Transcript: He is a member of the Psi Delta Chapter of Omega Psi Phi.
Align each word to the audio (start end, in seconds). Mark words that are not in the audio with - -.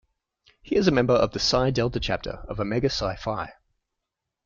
He 0.63 0.77
is 0.77 0.87
a 0.87 0.91
member 0.91 1.13
of 1.13 1.29
the 1.29 1.37
Psi 1.39 1.69
Delta 1.69 1.99
Chapter 1.99 2.43
of 2.49 2.59
Omega 2.59 2.89
Psi 2.89 3.15
Phi. 3.17 3.53